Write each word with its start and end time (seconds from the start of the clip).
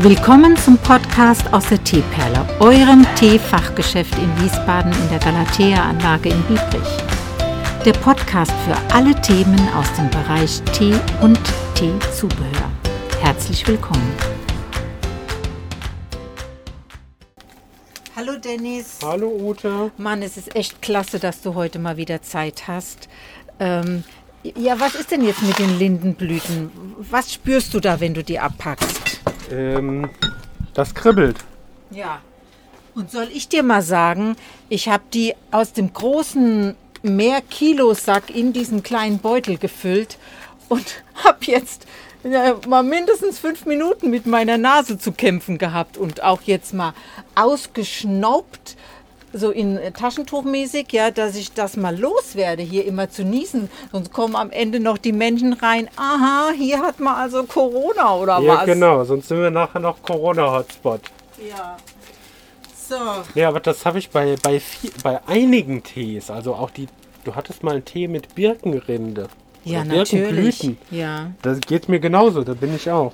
Willkommen 0.00 0.54
zum 0.58 0.76
Podcast 0.76 1.50
aus 1.54 1.70
der 1.70 1.82
Teeperle, 1.82 2.46
eurem 2.60 3.06
Teefachgeschäft 3.14 4.12
in 4.18 4.42
Wiesbaden 4.42 4.92
in 4.92 5.08
der 5.08 5.18
Galatea-Anlage 5.20 6.28
in 6.28 6.42
Biebrich. 6.42 6.98
Der 7.82 7.94
Podcast 7.94 8.52
für 8.66 8.76
alle 8.94 9.18
Themen 9.22 9.58
aus 9.74 9.90
dem 9.94 10.10
Bereich 10.10 10.60
Tee 10.74 10.92
und 11.22 11.40
Teezubehör. 11.74 12.70
Herzlich 13.22 13.66
willkommen. 13.66 14.06
Hallo 18.14 18.36
Dennis. 18.36 18.98
Hallo 19.02 19.28
Ute. 19.30 19.92
Mann, 19.96 20.20
es 20.20 20.36
ist 20.36 20.54
echt 20.54 20.82
klasse, 20.82 21.18
dass 21.18 21.40
du 21.40 21.54
heute 21.54 21.78
mal 21.78 21.96
wieder 21.96 22.20
Zeit 22.20 22.68
hast. 22.68 23.08
Ähm, 23.58 24.04
ja, 24.42 24.78
was 24.78 24.94
ist 24.94 25.10
denn 25.10 25.24
jetzt 25.24 25.42
mit 25.42 25.58
den 25.58 25.78
Lindenblüten? 25.78 26.70
Was 26.98 27.32
spürst 27.32 27.72
du 27.72 27.80
da, 27.80 27.98
wenn 27.98 28.12
du 28.12 28.22
die 28.22 28.38
abpackst? 28.38 29.06
Ähm, 29.50 30.10
das 30.74 30.94
kribbelt. 30.94 31.38
Ja. 31.90 32.20
Und 32.94 33.10
soll 33.10 33.28
ich 33.32 33.48
dir 33.48 33.62
mal 33.62 33.82
sagen, 33.82 34.36
ich 34.68 34.88
habe 34.88 35.04
die 35.12 35.34
aus 35.50 35.72
dem 35.72 35.92
großen 35.92 36.74
Mehr-Kilo-Sack 37.02 38.34
in 38.34 38.52
diesen 38.52 38.82
kleinen 38.82 39.18
Beutel 39.18 39.58
gefüllt 39.58 40.18
und 40.68 41.02
habe 41.24 41.38
jetzt 41.42 41.86
ja, 42.24 42.56
mal 42.66 42.82
mindestens 42.82 43.38
fünf 43.38 43.66
Minuten 43.66 44.10
mit 44.10 44.26
meiner 44.26 44.58
Nase 44.58 44.98
zu 44.98 45.12
kämpfen 45.12 45.58
gehabt 45.58 45.96
und 45.96 46.22
auch 46.22 46.42
jetzt 46.42 46.74
mal 46.74 46.94
ausgeschnaubt, 47.34 48.76
so 49.36 49.50
in 49.50 49.76
äh, 49.76 49.92
Taschentuchmäßig, 49.92 50.92
ja, 50.92 51.10
dass 51.10 51.36
ich 51.36 51.52
das 51.52 51.76
mal 51.76 51.96
loswerde, 51.96 52.62
hier 52.62 52.84
immer 52.84 53.10
zu 53.10 53.24
niesen. 53.24 53.68
Sonst 53.92 54.12
kommen 54.12 54.36
am 54.36 54.50
Ende 54.50 54.80
noch 54.80 54.98
die 54.98 55.12
Menschen 55.12 55.52
rein. 55.52 55.88
Aha, 55.96 56.50
hier 56.56 56.80
hat 56.80 57.00
man 57.00 57.14
also 57.14 57.44
Corona 57.44 58.16
oder 58.16 58.40
ja, 58.40 58.58
was? 58.58 58.64
genau, 58.64 59.04
sonst 59.04 59.28
sind 59.28 59.40
wir 59.40 59.50
nachher 59.50 59.80
noch 59.80 60.02
Corona-Hotspot. 60.02 61.00
Ja. 61.48 61.76
So. 62.88 62.94
Ja, 63.34 63.48
aber 63.48 63.60
das 63.60 63.84
habe 63.84 63.98
ich 63.98 64.10
bei, 64.10 64.36
bei, 64.42 64.60
viel, 64.60 64.92
bei 65.02 65.20
einigen 65.26 65.82
Tees, 65.82 66.30
also 66.30 66.54
auch 66.54 66.70
die, 66.70 66.86
du 67.24 67.34
hattest 67.34 67.64
mal 67.64 67.74
einen 67.74 67.84
Tee 67.84 68.06
mit 68.06 68.34
Birkenrinde. 68.34 69.28
Ja, 69.64 69.84
natürlich. 69.84 70.60
Birkenblüten. 70.60 70.78
Ja. 70.92 71.32
Das 71.42 71.60
geht 71.60 71.88
mir 71.88 71.98
genauso, 71.98 72.44
da 72.44 72.54
bin 72.54 72.74
ich 72.74 72.88
auch. 72.90 73.12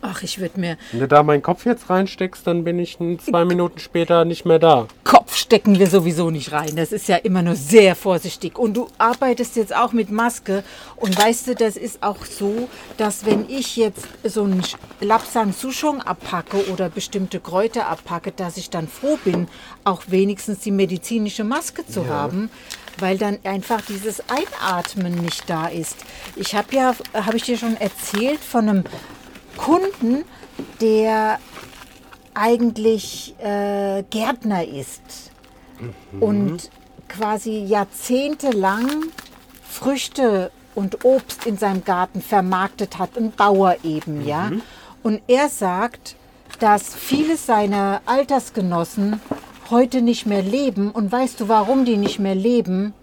Ach, 0.00 0.22
ich 0.22 0.38
würde 0.38 0.60
mir 0.60 0.76
Wenn 0.92 1.00
du 1.00 1.08
da 1.08 1.22
meinen 1.22 1.42
Kopf 1.42 1.66
jetzt 1.66 1.90
reinsteckst, 1.90 2.46
dann 2.46 2.64
bin 2.64 2.78
ich 2.78 2.98
zwei 3.24 3.44
Minuten 3.44 3.78
später 3.78 4.24
nicht 4.24 4.44
mehr 4.44 4.58
da. 4.58 4.86
Kopf 5.04 5.34
stecken 5.34 5.78
wir 5.78 5.86
sowieso 5.86 6.30
nicht 6.30 6.52
rein. 6.52 6.76
Das 6.76 6.92
ist 6.92 7.08
ja 7.08 7.16
immer 7.16 7.42
nur 7.42 7.54
sehr 7.54 7.96
vorsichtig. 7.96 8.58
Und 8.58 8.76
du 8.76 8.88
arbeitest 8.98 9.56
jetzt 9.56 9.74
auch 9.74 9.92
mit 9.92 10.10
Maske. 10.10 10.62
Und 10.96 11.18
weißt 11.18 11.48
du, 11.48 11.54
das 11.54 11.76
ist 11.76 12.02
auch 12.02 12.24
so, 12.24 12.68
dass 12.96 13.24
wenn 13.24 13.48
ich 13.48 13.76
jetzt 13.76 14.06
so 14.24 14.44
einen 14.44 14.62
Lapsang 15.00 15.52
Souchong 15.52 16.02
abpacke 16.02 16.70
oder 16.70 16.88
bestimmte 16.90 17.40
Kräuter 17.40 17.88
abpacke, 17.88 18.32
dass 18.32 18.56
ich 18.56 18.70
dann 18.70 18.88
froh 18.88 19.18
bin, 19.24 19.48
auch 19.84 20.02
wenigstens 20.08 20.60
die 20.60 20.70
medizinische 20.70 21.44
Maske 21.44 21.86
zu 21.86 22.08
haben. 22.08 22.50
Weil 22.98 23.16
dann 23.16 23.38
einfach 23.44 23.80
dieses 23.80 24.22
Einatmen 24.28 25.14
nicht 25.22 25.48
da 25.48 25.68
ist. 25.68 25.96
Ich 26.34 26.56
habe 26.56 26.74
ja, 26.74 26.94
habe 27.14 27.36
ich 27.36 27.44
dir 27.44 27.56
schon 27.56 27.76
erzählt 27.76 28.40
von 28.40 28.68
einem 28.68 28.84
Kunden, 29.58 30.24
der 30.80 31.38
eigentlich 32.32 33.34
äh, 33.38 34.02
Gärtner 34.08 34.66
ist 34.66 35.30
und 36.20 36.70
quasi 37.08 37.58
jahrzehntelang 37.64 38.86
Früchte 39.68 40.50
und 40.74 41.04
Obst 41.04 41.46
in 41.46 41.58
seinem 41.58 41.84
Garten 41.84 42.22
vermarktet 42.22 42.98
hat, 42.98 43.16
ein 43.18 43.32
Bauer 43.32 43.76
eben, 43.84 44.26
ja. 44.26 44.50
Und 45.02 45.20
er 45.26 45.48
sagt, 45.48 46.16
dass 46.60 46.94
viele 46.94 47.36
seiner 47.36 48.00
Altersgenossen 48.06 49.20
heute 49.70 50.02
nicht 50.02 50.26
mehr 50.26 50.42
leben. 50.42 50.90
Und 50.90 51.10
weißt 51.12 51.40
du, 51.40 51.48
warum 51.48 51.84
die 51.84 51.96
nicht 51.96 52.18
mehr 52.18 52.34
leben? 52.34 52.94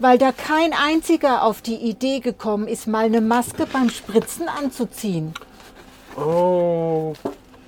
Weil 0.00 0.18
da 0.18 0.32
kein 0.32 0.72
einziger 0.72 1.42
auf 1.44 1.62
die 1.62 1.76
Idee 1.76 2.20
gekommen 2.20 2.66
ist, 2.68 2.86
mal 2.86 3.04
eine 3.06 3.20
Maske 3.20 3.66
beim 3.66 3.90
Spritzen 3.90 4.48
anzuziehen. 4.48 5.34
Oh, 6.16 7.12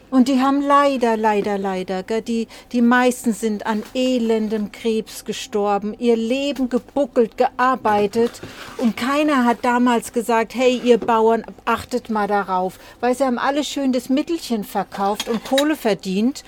Und 0.09 0.29
die 0.29 0.41
haben 0.41 0.63
leider, 0.63 1.17
leider, 1.17 1.59
leider, 1.59 2.05
gell, 2.05 2.23
die, 2.23 2.47
die 2.71 2.81
meisten 2.81 3.33
sind 3.33 3.67
an 3.67 3.83
elendem 3.93 4.71
Krebs 4.71 5.25
gestorben, 5.25 5.95
ihr 5.99 6.17
Leben 6.17 6.69
gebuckelt, 6.69 7.37
gearbeitet. 7.37 8.41
Und 8.79 8.97
keiner 8.97 9.45
hat 9.45 9.59
damals 9.63 10.13
gesagt, 10.13 10.55
hey, 10.55 10.81
ihr 10.83 10.99
Bauern, 10.99 11.45
achtet 11.65 12.09
mal 12.09 12.29
darauf. 12.29 12.79
Weil 13.01 13.17
sie 13.17 13.25
haben 13.25 13.39
alle 13.39 13.65
schön 13.65 13.93
das 13.93 14.09
Mittelchen 14.09 14.63
verkauft 14.63 15.29
und 15.29 15.45
Kohle 15.45 15.75
verdient. 15.77 16.45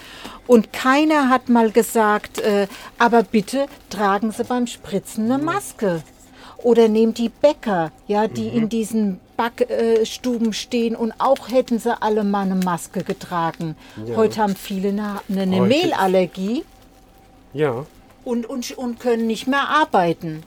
Und 0.46 0.72
keiner 0.72 1.28
hat 1.28 1.48
mal 1.48 1.72
gesagt, 1.72 2.38
äh, 2.38 2.68
aber 2.96 3.24
bitte 3.24 3.66
tragen 3.90 4.30
Sie 4.30 4.44
beim 4.44 4.68
Spritzen 4.68 5.30
eine 5.30 5.42
Maske. 5.42 6.02
Oder 6.62 6.88
nehmt 6.88 7.18
die 7.18 7.28
Bäcker, 7.28 7.92
ja, 8.06 8.28
die 8.28 8.48
in 8.48 8.68
diesen 8.68 9.20
Backstuben 9.38 10.52
stehen 10.52 10.96
und 10.96 11.14
auch 11.18 11.48
hätten 11.48 11.78
sie 11.78 11.96
alle 12.02 12.24
mal 12.24 12.42
eine 12.42 12.56
Maske 12.56 13.04
getragen. 13.04 13.76
Heute 14.16 14.42
haben 14.42 14.56
viele 14.56 14.88
eine, 14.88 15.20
eine 15.30 15.60
Mehlallergie 15.62 16.64
ja. 17.54 17.86
und, 18.24 18.46
und, 18.46 18.76
und 18.76 18.98
können 18.98 19.28
nicht 19.28 19.46
mehr 19.46 19.68
arbeiten. 19.68 20.42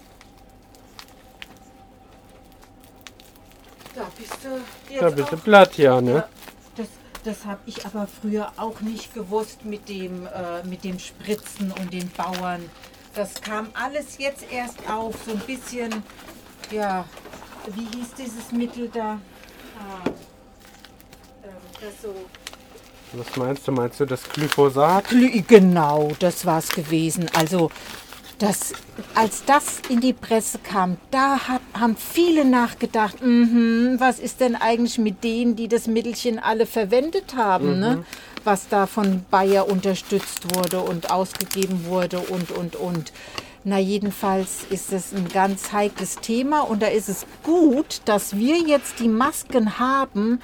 Da 3.96 4.08
bist 4.18 4.38
du 4.44 4.94
jetzt 4.94 5.02
Da 5.02 5.10
bist 5.10 5.32
du 5.32 5.38
platt, 5.38 5.78
ja, 5.78 6.02
ne? 6.02 6.26
Das, 6.76 6.88
das 7.24 7.46
habe 7.46 7.62
ich 7.66 7.86
aber 7.86 8.08
früher 8.08 8.52
auch 8.58 8.82
nicht 8.82 9.14
gewusst 9.14 9.64
mit 9.64 9.88
dem, 9.88 10.26
äh, 10.26 10.68
mit 10.68 10.84
dem 10.84 11.00
Spritzen 11.00 11.72
und 11.80 11.94
den 11.94 12.10
Bauern. 12.10 12.70
Das 13.16 13.42
kam 13.42 13.70
alles 13.74 14.18
jetzt 14.18 14.46
erst 14.52 14.80
auf, 14.90 15.16
so 15.26 15.32
ein 15.32 15.40
bisschen, 15.40 16.04
ja, 16.72 17.06
wie 17.68 17.98
hieß 17.98 18.08
dieses 18.18 18.52
Mittel 18.52 18.90
da? 18.94 19.20
Ah, 19.78 20.10
ähm, 21.44 21.52
das 21.80 22.02
so 22.02 22.14
Was 23.14 23.36
meinst 23.36 23.68
du? 23.68 23.72
Meinst 23.72 24.00
du 24.00 24.06
das 24.06 24.24
Glyphosat? 24.30 25.08
Glü- 25.08 25.44
Genau, 25.48 26.12
das 26.20 26.46
war's 26.46 26.70
gewesen. 26.70 27.30
Also, 27.38 27.72
das, 28.40 28.74
als 29.14 29.46
das 29.46 29.82
in 29.90 30.02
die 30.02 30.14
Presse 30.14 30.58
kam, 30.60 30.98
da 31.12 31.48
hat, 31.48 31.62
haben 31.80 31.96
viele 31.96 32.44
nachgedacht, 32.44 33.22
mhm, 33.22 33.96
was 34.00 34.18
ist 34.18 34.40
denn 34.40 34.56
eigentlich 34.56 34.98
mit 34.98 35.24
denen, 35.24 35.56
die 35.56 35.68
das 35.68 35.86
Mittelchen 35.86 36.40
alle 36.40 36.66
verwendet 36.66 37.36
haben, 37.36 37.80
ne? 37.80 38.04
was 38.44 38.68
da 38.68 38.88
von 38.88 39.24
Bayer 39.30 39.68
unterstützt 39.70 40.56
wurde 40.56 40.80
und 40.80 41.12
ausgegeben 41.12 41.86
wurde 41.86 42.18
und, 42.20 42.50
und, 42.52 42.76
und. 42.76 43.14
Na, 43.64 43.78
jedenfalls 43.78 44.66
ist 44.72 44.92
es 44.92 45.14
ein 45.14 45.28
ganz 45.28 45.72
heikles 45.72 46.16
Thema 46.16 46.62
und 46.62 46.82
da 46.82 46.88
ist 46.88 47.10
es 47.10 47.28
gut, 47.44 48.02
dass 48.06 48.36
wir 48.36 48.58
jetzt 48.58 49.00
die 49.00 49.08
Masken 49.08 49.78
haben, 49.78 50.42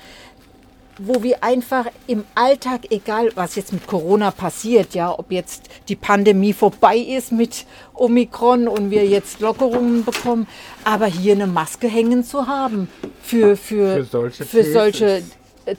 wo 1.00 1.24
wir 1.24 1.44
einfach 1.44 1.86
im 2.06 2.24
Alltag, 2.36 2.92
egal 2.92 3.32
was 3.34 3.56
jetzt 3.56 3.74
mit 3.74 3.88
Corona 3.88 4.30
passiert, 4.32 4.94
ja, 4.94 5.18
ob 5.18 5.32
jetzt 5.32 5.64
die 5.90 5.96
Pandemie 5.96 6.54
vorbei 6.54 6.98
ist 6.98 7.32
mit 7.32 7.66
Omikron 7.96 8.68
und 8.68 8.92
wir 8.92 9.06
jetzt 9.06 9.40
Lockerungen 9.40 10.06
bekommen, 10.06 10.48
aber 10.84 11.08
hier 11.08 11.34
eine 11.34 11.48
Maske 11.48 11.88
hängen 11.88 12.24
zu 12.24 12.46
haben 12.48 12.88
für, 13.22 13.58
für, 13.58 13.96
Für 13.98 14.04
solche 14.04 14.46
für 14.46 14.64
solche 14.64 15.24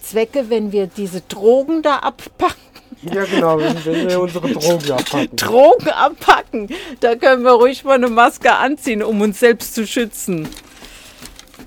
Zwecke, 0.02 0.50
wenn 0.50 0.72
wir 0.72 0.86
diese 0.86 1.20
Drogen 1.22 1.82
da 1.82 1.96
abpacken. 1.96 2.67
Ja, 3.02 3.24
genau, 3.24 3.58
wenn, 3.58 3.84
wir 3.84 4.20
unsere 4.20 4.50
Drogen 4.52 4.90
abpacken. 4.90 5.36
Drogen 5.36 5.88
abpacken, 5.88 6.68
da 7.00 7.14
können 7.14 7.44
wir 7.44 7.52
ruhig 7.52 7.84
mal 7.84 7.94
eine 7.94 8.08
Maske 8.08 8.54
anziehen, 8.54 9.02
um 9.02 9.20
uns 9.20 9.38
selbst 9.40 9.74
zu 9.74 9.86
schützen. 9.86 10.48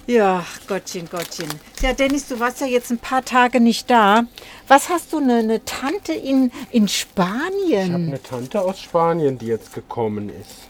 Ja, 0.08 0.46
Gottchen, 0.68 1.08
Gottchen. 1.09 1.47
Ja, 1.82 1.94
Dennis, 1.94 2.28
du 2.28 2.40
warst 2.40 2.59
ja 2.59 2.67
jetzt 2.67 2.91
ein 2.91 2.97
paar 2.97 3.23
Tage 3.23 3.59
nicht 3.61 3.90
da. 3.90 4.23
Was 4.67 4.90
hast 4.90 5.14
du, 5.14 5.20
eine, 5.20 5.35
eine 5.35 5.64
Tante 5.64 6.14
in, 6.14 6.52
in 6.72 6.85
Ich 6.85 7.08
habe 7.16 7.40
Spanien? 7.70 8.08
eine 8.08 8.22
Tante 8.22 8.61
aus 8.61 8.82
Spanien, 8.82 9.38
die 9.38 9.46
jetzt 9.46 9.73
gekommen 9.73 10.29
ist. 10.29 10.67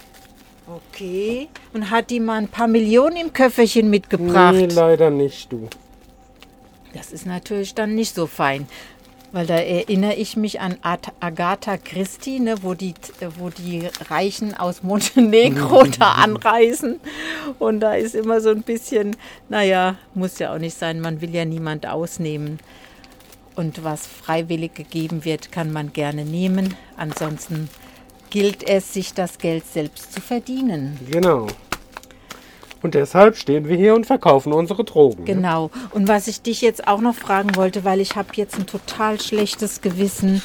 Okay. 0.68 1.50
Und 1.74 1.90
hat 1.90 2.10
die 2.10 2.20
mal 2.20 2.38
ein 2.38 2.48
paar 2.48 2.68
Millionen 2.68 3.18
im 3.18 3.34
Köfferchen 3.34 3.90
mitgebracht? 3.90 4.54
Nee, 4.54 4.68
leider 4.68 5.10
nicht, 5.10 5.52
du. 5.52 5.68
Das 6.94 7.12
ist 7.12 7.26
natürlich 7.26 7.74
dann 7.74 7.96
nicht 7.96 8.14
so 8.14 8.28
fein. 8.28 8.68
Weil 9.34 9.46
da 9.48 9.56
erinnere 9.56 10.16
ich 10.16 10.36
mich 10.36 10.60
an 10.60 10.76
At- 10.82 11.14
Agatha 11.22 11.78
Christie, 11.78 12.40
ne, 12.42 12.64
wo, 12.64 12.74
die, 12.74 12.94
wo 13.38 13.50
die 13.50 13.88
Reichen 14.10 14.54
aus 14.58 14.84
Montenegro 14.84 15.84
da 16.00 16.12
anreisen. 16.14 17.00
Und 17.58 17.80
da 17.80 17.94
ist 17.94 18.14
immer 18.14 18.42
so 18.42 18.50
ein 18.50 18.64
bisschen, 18.64 19.16
naja, 19.48 19.96
muss 20.14 20.38
ja 20.40 20.54
auch 20.54 20.60
nicht 20.60 20.78
sein, 20.78 21.00
man 21.00 21.22
will 21.22 21.34
ja 21.34 21.46
niemand 21.46 21.86
ausnehmen. 21.88 22.60
Und 23.56 23.84
was 23.84 24.06
freiwillig 24.06 24.74
gegeben 24.76 25.24
wird, 25.24 25.52
kann 25.52 25.72
man 25.72 25.94
gerne 25.94 26.26
nehmen. 26.26 26.76
Ansonsten 26.98 27.70
gilt 28.30 28.68
es, 28.68 28.94
sich 28.94 29.14
das 29.14 29.38
Geld 29.38 29.66
selbst 29.66 30.14
zu 30.14 30.22
verdienen. 30.22 31.00
Genau. 31.10 31.48
Und 32.82 32.96
deshalb 32.96 33.36
stehen 33.36 33.68
wir 33.68 33.78
hier 33.78 33.94
und 33.96 34.06
verkaufen 34.06 34.54
unsere 34.54 34.84
Drogen. 34.84 35.26
Genau. 35.26 35.70
Und 35.92 36.08
was 36.08 36.28
ich 36.28 36.42
dich 36.42 36.62
jetzt 36.62 36.88
auch 36.88 37.02
noch 37.02 37.16
fragen 37.16 37.56
wollte, 37.56 37.84
weil 37.84 38.00
ich 38.00 38.16
habe 38.16 38.30
jetzt 38.34 38.58
ein 38.58 38.66
total 38.66 39.20
schlechtes 39.20 39.82
Gewissen 39.82 40.42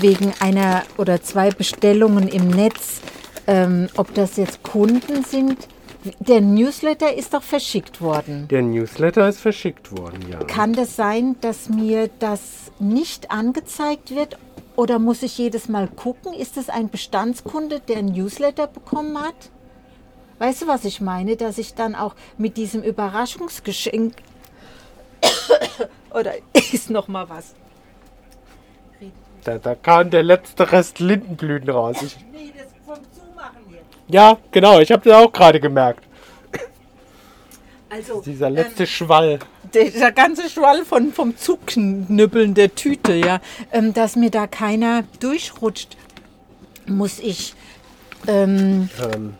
wegen 0.00 0.32
einer 0.40 0.82
oder 0.96 1.22
zwei 1.22 1.50
Bestellungen 1.50 2.28
im 2.28 2.48
Netz, 2.48 3.00
ähm, 3.46 3.88
ob 3.96 4.14
das 4.14 4.36
jetzt 4.36 4.62
Kunden 4.62 5.24
sind. 5.24 5.68
Der 6.20 6.40
Newsletter 6.40 7.14
ist 7.14 7.34
doch 7.34 7.42
verschickt 7.42 8.00
worden. 8.00 8.46
Der 8.48 8.62
Newsletter 8.62 9.28
ist 9.28 9.40
verschickt 9.40 9.90
worden, 9.96 10.20
ja. 10.30 10.38
Kann 10.44 10.72
das 10.72 10.94
sein, 10.94 11.34
dass 11.40 11.68
mir 11.68 12.08
das 12.20 12.70
nicht 12.78 13.30
angezeigt 13.32 14.14
wird? 14.14 14.38
Oder 14.76 14.98
muss 14.98 15.22
ich 15.22 15.36
jedes 15.38 15.68
Mal 15.68 15.88
gucken? 15.88 16.32
Ist 16.32 16.56
es 16.58 16.68
ein 16.68 16.90
Bestandskunde, 16.90 17.80
der 17.80 17.98
ein 17.98 18.06
Newsletter 18.06 18.66
bekommen 18.66 19.18
hat? 19.20 19.50
Weißt 20.38 20.62
du, 20.62 20.66
was 20.66 20.84
ich 20.84 21.00
meine? 21.00 21.36
Dass 21.36 21.58
ich 21.58 21.74
dann 21.74 21.94
auch 21.94 22.14
mit 22.36 22.56
diesem 22.56 22.82
Überraschungsgeschenk 22.82 24.14
oder 26.10 26.32
ist 26.72 26.90
noch 26.90 27.08
mal 27.08 27.28
was? 27.28 27.54
Da, 29.44 29.58
da 29.58 29.74
kam 29.76 30.10
der 30.10 30.24
letzte 30.24 30.70
Rest 30.72 30.98
Lindenblüten 30.98 31.70
raus. 31.70 32.02
Ich, 32.02 32.16
Nee, 32.32 32.52
das 32.56 32.66
vom 32.84 32.96
Zumachen 33.14 33.62
jetzt. 33.70 33.84
ja, 34.08 34.36
genau, 34.50 34.80
ich 34.80 34.90
habe 34.90 35.08
das 35.08 35.14
auch 35.24 35.32
gerade 35.32 35.60
gemerkt. 35.60 36.02
Also 37.88 38.20
Dieser 38.20 38.50
letzte 38.50 38.84
Schwall. 38.86 39.38
der, 39.72 39.90
der 39.90 40.10
ganze 40.10 40.50
Schwall 40.50 40.84
von, 40.84 41.12
vom 41.12 41.36
Zugknüppeln 41.36 42.54
der 42.54 42.74
Tüte, 42.74 43.14
ja, 43.14 43.40
ähm, 43.70 43.94
dass 43.94 44.16
mir 44.16 44.30
da 44.30 44.48
keiner 44.48 45.04
durchrutscht, 45.20 45.96
muss 46.86 47.20
ich. 47.20 47.54
Ähm, 48.26 48.90
Ähm, 49.14 49.34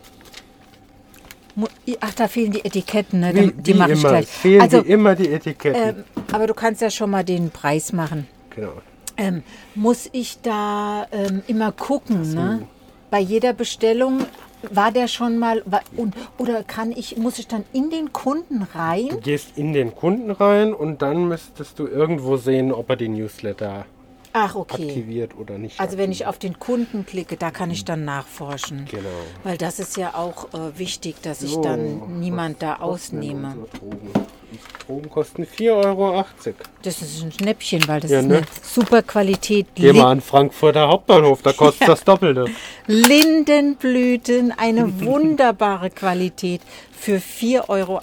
ach, 2.00 2.14
da 2.14 2.28
fehlen 2.28 2.52
die 2.52 2.64
Etiketten, 2.64 3.20
ne? 3.20 3.34
wie, 3.34 3.52
die 3.52 3.74
mache 3.74 3.92
ich 3.92 4.00
gleich. 4.00 4.26
fehlen 4.26 4.60
Also, 4.60 4.78
immer 4.82 5.14
die 5.14 5.28
Etiketten. 5.32 5.82
ähm, 5.98 6.04
aber 6.32 6.46
du 6.46 6.54
kannst 6.54 6.82
ja 6.82 6.90
schon 6.90 7.10
mal 7.10 7.24
den 7.24 7.50
Preis 7.50 7.92
machen. 7.92 8.26
genau. 8.54 8.72
Ähm, 9.18 9.42
muss 9.74 10.10
ich 10.12 10.42
da 10.42 11.06
ähm, 11.10 11.42
immer 11.46 11.72
gucken, 11.72 12.34
ne? 12.34 12.62
Bei 13.10 13.18
jeder 13.18 13.54
Bestellung 13.54 14.26
war 14.70 14.92
der 14.92 15.08
schon 15.08 15.38
mal 15.38 15.62
wa- 15.64 15.80
und, 15.96 16.14
oder 16.36 16.62
kann 16.64 16.92
ich 16.92 17.16
muss 17.16 17.38
ich 17.38 17.46
dann 17.46 17.64
in 17.72 17.88
den 17.88 18.12
Kunden 18.12 18.62
rein? 18.74 19.08
Du 19.08 19.18
gehst 19.20 19.56
in 19.56 19.72
den 19.72 19.94
Kunden 19.94 20.30
rein 20.30 20.74
und 20.74 21.00
dann 21.00 21.28
müsstest 21.28 21.78
du 21.78 21.86
irgendwo 21.86 22.36
sehen, 22.36 22.72
ob 22.72 22.90
er 22.90 22.96
den 22.96 23.14
Newsletter 23.14 23.86
Ach 24.38 24.54
okay. 24.54 24.88
aktiviert 24.88 25.34
oder 25.38 25.56
nicht. 25.56 25.80
Also 25.80 25.96
wenn 25.96 26.12
ich 26.12 26.26
aktiviert. 26.26 26.28
auf 26.28 26.38
den 26.38 26.58
Kunden 26.58 27.06
klicke, 27.06 27.38
da 27.38 27.50
kann 27.50 27.70
ich 27.70 27.86
dann 27.86 28.04
nachforschen. 28.04 28.84
Genau. 28.84 29.08
Weil 29.44 29.56
das 29.56 29.78
ist 29.78 29.96
ja 29.96 30.14
auch 30.14 30.52
äh, 30.52 30.78
wichtig, 30.78 31.22
dass 31.22 31.40
ich 31.40 31.52
So, 31.52 31.62
dann 31.62 32.20
niemand 32.20 32.60
da 32.60 32.76
ausnehme. 32.76 33.56
Drogen 34.86 35.10
kosten 35.10 35.44
4,80 35.44 35.70
Euro. 35.84 36.24
Das 36.82 37.02
ist 37.02 37.22
ein 37.22 37.32
Schnäppchen, 37.32 37.86
weil 37.86 38.00
das 38.00 38.10
Ja, 38.10 38.20
ist 38.20 38.26
ne? 38.26 38.36
eine 38.38 38.46
super 38.62 39.02
Qualität. 39.02 39.66
Geh 39.74 39.92
mal 39.92 40.12
an 40.12 40.20
Frankfurter 40.20 40.88
Hauptbahnhof, 40.88 41.42
da 41.42 41.52
kostet 41.52 41.88
das 41.88 42.04
Doppelte. 42.04 42.46
Lindenblüten, 42.86 44.52
eine 44.56 45.00
wunderbare 45.00 45.90
Qualität 45.90 46.60
für 46.98 47.18
4,80 47.18 47.68
Euro 47.68 48.00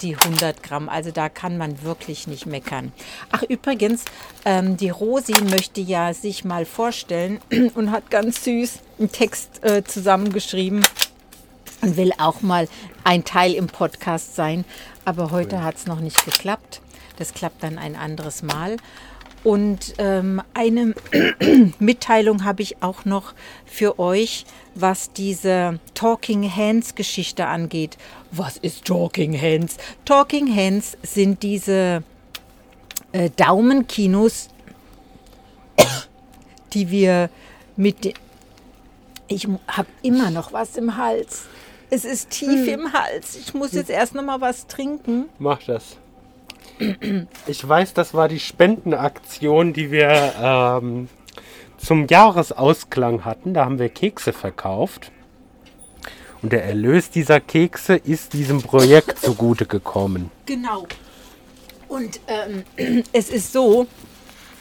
die 0.00 0.16
100 0.16 0.62
Gramm. 0.62 0.88
Also 0.88 1.10
da 1.10 1.28
kann 1.28 1.58
man 1.58 1.82
wirklich 1.82 2.26
nicht 2.26 2.46
meckern. 2.46 2.92
Ach 3.30 3.42
übrigens, 3.42 4.04
ähm, 4.44 4.76
die 4.76 4.90
Rosi 4.90 5.34
möchte 5.50 5.80
ja 5.80 6.14
sich 6.14 6.44
mal 6.44 6.64
vorstellen 6.64 7.40
und 7.74 7.90
hat 7.90 8.10
ganz 8.10 8.44
süß 8.44 8.78
einen 8.98 9.12
Text 9.12 9.64
äh, 9.64 9.84
zusammengeschrieben 9.84 10.82
und 11.80 11.96
will 11.96 12.12
auch 12.18 12.42
mal 12.42 12.68
ein 13.04 13.24
Teil 13.24 13.54
im 13.54 13.66
Podcast 13.66 14.34
sein. 14.34 14.64
Aber 15.04 15.30
heute 15.30 15.62
hat 15.62 15.76
es 15.76 15.86
noch 15.86 16.00
nicht 16.00 16.24
geklappt. 16.24 16.80
Das 17.16 17.34
klappt 17.34 17.62
dann 17.62 17.78
ein 17.78 17.96
anderes 17.96 18.42
Mal. 18.42 18.76
Und 19.44 19.94
ähm, 19.98 20.42
eine 20.54 20.94
Mitteilung 21.78 22.44
habe 22.44 22.62
ich 22.62 22.82
auch 22.82 23.04
noch 23.04 23.34
für 23.64 23.98
euch, 23.98 24.44
was 24.74 25.12
diese 25.12 25.78
Talking 25.94 26.54
Hands 26.54 26.94
Geschichte 26.94 27.46
angeht. 27.46 27.96
Was 28.32 28.56
ist 28.56 28.84
Talking 28.84 29.40
Hands? 29.40 29.76
Talking 30.04 30.54
Hands 30.54 30.96
sind 31.02 31.42
diese 31.42 32.02
äh, 33.12 33.30
Daumenkinos, 33.36 34.48
die 36.72 36.90
wir 36.90 37.30
mit 37.76 38.14
ich 39.28 39.46
habe 39.66 39.88
immer 40.02 40.30
noch 40.30 40.52
was 40.52 40.76
im 40.76 40.96
Hals. 40.96 41.44
Es 41.90 42.04
ist 42.04 42.30
tief 42.30 42.68
im 42.68 42.92
Hals. 42.92 43.36
Ich 43.36 43.54
muss 43.54 43.72
jetzt 43.72 43.90
erst 43.90 44.14
noch 44.14 44.22
mal 44.22 44.40
was 44.40 44.66
trinken. 44.66 45.26
Mach 45.38 45.62
das. 45.62 45.96
Ich 47.46 47.66
weiß, 47.66 47.94
das 47.94 48.14
war 48.14 48.28
die 48.28 48.40
Spendenaktion, 48.40 49.72
die 49.72 49.90
wir 49.90 50.34
ähm, 50.40 51.08
zum 51.78 52.06
Jahresausklang 52.06 53.24
hatten. 53.24 53.54
Da 53.54 53.64
haben 53.64 53.78
wir 53.78 53.88
Kekse 53.88 54.32
verkauft. 54.32 55.10
Und 56.42 56.52
der 56.52 56.64
Erlös 56.64 57.10
dieser 57.10 57.40
Kekse 57.40 57.96
ist 57.96 58.32
diesem 58.32 58.62
Projekt 58.62 59.18
zugute 59.22 59.66
gekommen. 59.66 60.30
Genau. 60.46 60.86
Und 61.88 62.20
ähm, 62.28 63.02
es 63.12 63.30
ist 63.30 63.52
so, 63.52 63.86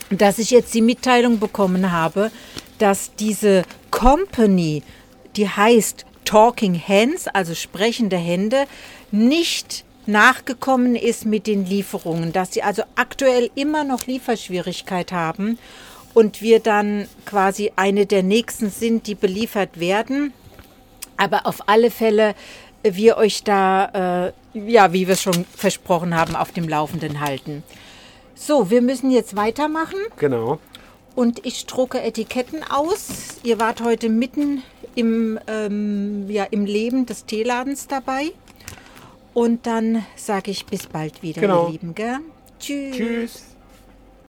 dass 0.09 0.39
ich 0.39 0.51
jetzt 0.51 0.73
die 0.73 0.81
Mitteilung 0.81 1.39
bekommen 1.39 1.91
habe, 1.91 2.31
dass 2.79 3.13
diese 3.15 3.63
Company, 3.91 4.81
die 5.35 5.49
heißt 5.49 6.05
Talking 6.27 6.75
Hands, 6.87 7.27
also 7.29 7.55
sprechende 7.55 8.17
Hände, 8.17 8.65
nicht 9.11 9.85
nachgekommen 10.07 10.95
ist 10.95 11.25
mit 11.25 11.47
den 11.47 11.65
Lieferungen, 11.65 12.33
dass 12.33 12.53
sie 12.53 12.63
also 12.63 12.83
aktuell 12.95 13.49
immer 13.55 13.85
noch 13.85 14.05
Lieferschwierigkeit 14.07 15.13
haben 15.13 15.57
und 16.13 16.41
wir 16.41 16.59
dann 16.59 17.07
quasi 17.25 17.71
eine 17.77 18.05
der 18.05 18.23
nächsten 18.23 18.69
sind, 18.69 19.07
die 19.07 19.15
beliefert 19.15 19.79
werden. 19.79 20.33
Aber 21.15 21.47
auf 21.47 21.69
alle 21.69 21.91
Fälle 21.91 22.35
äh, 22.83 22.91
wir 22.93 23.17
euch 23.17 23.43
da, 23.43 24.33
äh, 24.53 24.59
ja, 24.69 24.91
wie 24.91 25.07
wir 25.07 25.13
es 25.13 25.21
schon 25.21 25.45
versprochen 25.55 26.13
haben, 26.13 26.35
auf 26.35 26.51
dem 26.51 26.67
Laufenden 26.67 27.21
halten. 27.21 27.63
So, 28.35 28.69
wir 28.69 28.81
müssen 28.81 29.11
jetzt 29.11 29.35
weitermachen 29.35 29.99
Genau. 30.17 30.59
und 31.15 31.45
ich 31.45 31.65
drucke 31.65 32.01
Etiketten 32.01 32.63
aus. 32.69 33.39
Ihr 33.43 33.59
wart 33.59 33.81
heute 33.81 34.09
mitten 34.09 34.61
im, 34.97 35.39
ähm, 35.47 36.25
ja, 36.29 36.43
im 36.45 36.65
Leben 36.65 37.05
des 37.05 37.25
Teeladens 37.25 37.87
dabei. 37.87 38.31
Und 39.33 39.67
dann 39.67 40.03
sage 40.15 40.49
ich 40.49 40.65
bis 40.65 40.87
bald 40.87 41.21
wieder, 41.21 41.41
Genau. 41.41 41.67
ihr 41.67 41.73
Lieben. 41.73 41.93
Gell? 41.93 42.17
Tschüss. 42.59 42.95
Tschüss. 42.95 43.43